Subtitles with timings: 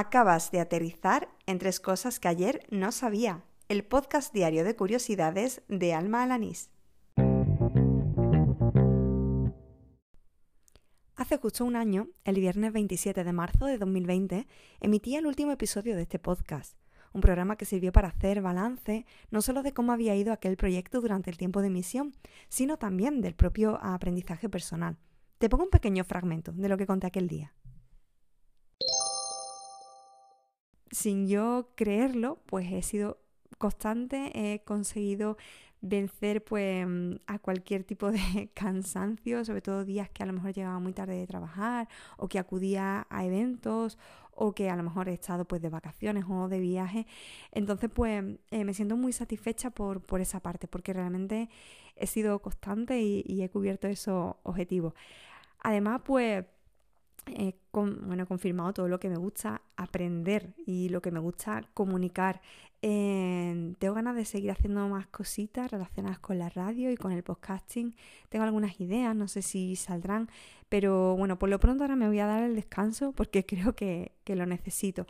[0.00, 3.42] Acabas de aterrizar en tres cosas que ayer no sabía.
[3.68, 6.70] El podcast diario de curiosidades de Alma Alanís.
[11.16, 14.46] Hace justo un año, el viernes 27 de marzo de 2020,
[14.78, 16.78] emití el último episodio de este podcast,
[17.12, 21.00] un programa que sirvió para hacer balance no solo de cómo había ido aquel proyecto
[21.00, 22.14] durante el tiempo de emisión,
[22.48, 24.96] sino también del propio aprendizaje personal.
[25.38, 27.52] Te pongo un pequeño fragmento de lo que conté aquel día.
[30.90, 33.18] Sin yo creerlo, pues he sido
[33.58, 35.36] constante, he conseguido
[35.80, 36.86] vencer pues
[37.26, 41.16] a cualquier tipo de cansancio, sobre todo días que a lo mejor llegaba muy tarde
[41.16, 43.98] de trabajar o que acudía a eventos
[44.32, 47.06] o que a lo mejor he estado pues de vacaciones o de viaje.
[47.52, 51.48] Entonces pues eh, me siento muy satisfecha por, por, esa parte porque realmente
[51.96, 54.94] he sido constante y, y he cubierto esos objetivos.
[55.60, 56.44] Además pues
[57.36, 62.40] he bueno, confirmado todo lo que me gusta aprender y lo que me gusta comunicar.
[62.82, 67.22] Eh, tengo ganas de seguir haciendo más cositas relacionadas con la radio y con el
[67.22, 67.94] podcasting.
[68.28, 70.28] Tengo algunas ideas, no sé si saldrán,
[70.68, 74.12] pero bueno, por lo pronto ahora me voy a dar el descanso porque creo que,
[74.24, 75.06] que lo necesito.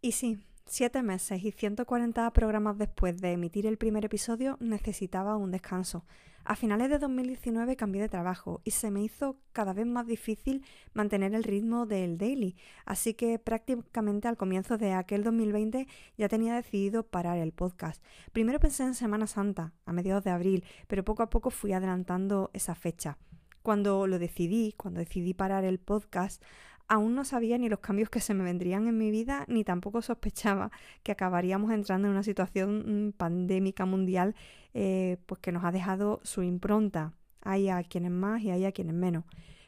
[0.00, 0.38] Y sí,
[0.76, 6.04] Siete meses y 140 programas después de emitir el primer episodio necesitaba un descanso.
[6.44, 10.64] A finales de 2019 cambié de trabajo y se me hizo cada vez más difícil
[10.92, 15.86] mantener el ritmo del daily, así que prácticamente al comienzo de aquel 2020
[16.18, 18.02] ya tenía decidido parar el podcast.
[18.32, 22.50] Primero pensé en Semana Santa, a mediados de abril, pero poco a poco fui adelantando
[22.52, 23.16] esa fecha.
[23.64, 26.42] Cuando lo decidí, cuando decidí parar el podcast,
[26.86, 30.02] aún no sabía ni los cambios que se me vendrían en mi vida, ni tampoco
[30.02, 30.70] sospechaba
[31.02, 34.34] que acabaríamos entrando en una situación mm, pandémica mundial
[34.74, 37.14] eh, pues que nos ha dejado su impronta.
[37.40, 39.24] Hay a quienes más y hay a quienes menos.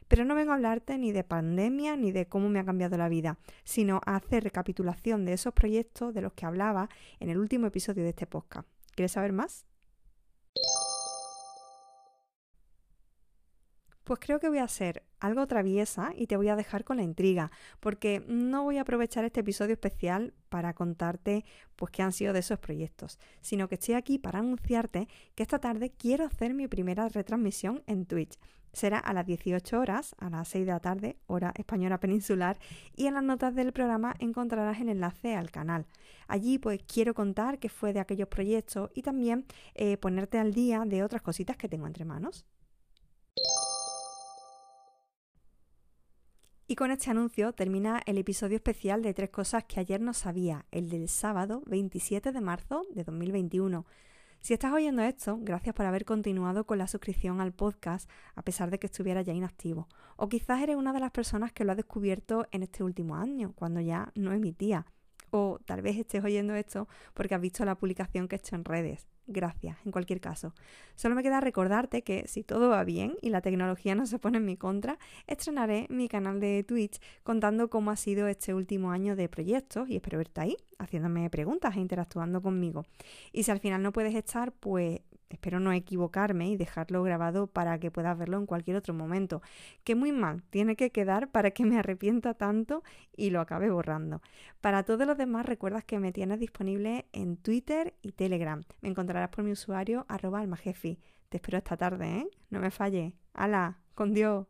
[0.09, 3.09] Pero no vengo a hablarte ni de pandemia ni de cómo me ha cambiado la
[3.09, 7.67] vida, sino a hacer recapitulación de esos proyectos de los que hablaba en el último
[7.69, 8.69] episodio de este podcast.
[8.95, 9.65] ¿Quieres saber más?
[14.07, 17.03] Pues creo que voy a ser algo traviesa y te voy a dejar con la
[17.03, 17.51] intriga,
[17.81, 21.45] porque no voy a aprovechar este episodio especial para contarte
[21.75, 25.59] pues qué han sido de esos proyectos, sino que estoy aquí para anunciarte que esta
[25.59, 28.39] tarde quiero hacer mi primera retransmisión en Twitch.
[28.73, 32.61] Será a las 18 horas, a las 6 de la tarde, hora española peninsular,
[32.95, 35.85] y en las notas del programa encontrarás el enlace al canal.
[36.29, 40.85] Allí pues quiero contar qué fue de aquellos proyectos y también eh, ponerte al día
[40.87, 42.47] de otras cositas que tengo entre manos.
[46.69, 50.67] Y con este anuncio termina el episodio especial de Tres Cosas que ayer no sabía,
[50.73, 53.87] el del sábado 27 de marzo de 2021.
[54.41, 58.73] Si estás oyendo esto, gracias por haber continuado con la suscripción al podcast a pesar
[58.73, 59.87] de que estuviera ya inactivo.
[60.17, 63.53] O quizás eres una de las personas que lo ha descubierto en este último año,
[63.55, 64.87] cuando ya no emitía.
[65.31, 68.65] O tal vez estés oyendo esto porque has visto la publicación que he hecho en
[68.65, 70.55] redes gracias en cualquier caso.
[70.95, 74.39] Solo me queda recordarte que si todo va bien y la tecnología no se pone
[74.39, 79.17] en mi contra, estrenaré mi canal de Twitch contando cómo ha sido este último año
[79.17, 82.85] de proyectos y espero verte ahí haciéndome preguntas e interactuando conmigo.
[83.33, 87.79] Y si al final no puedes estar, pues espero no equivocarme y dejarlo grabado para
[87.79, 89.43] que puedas verlo en cualquier otro momento.
[89.85, 92.83] Que muy mal tiene que quedar para que me arrepienta tanto
[93.17, 94.23] y lo acabe borrando.
[94.61, 98.63] Para todos los demás, recuerdas que me tienes disponible en Twitter y Telegram.
[98.81, 101.01] Me encontrarás por mi usuario arroba almajefi.
[101.29, 102.29] Te espero esta tarde, ¿eh?
[102.51, 103.15] No me falle.
[103.35, 103.81] ¡Hala!
[103.95, 104.47] ¡Con Dios!